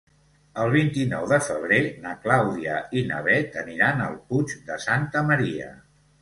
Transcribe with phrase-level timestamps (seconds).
[0.61, 5.71] El vint-i-nou de febrer na Clàudia i na Bet aniran al Puig de Santa Maria.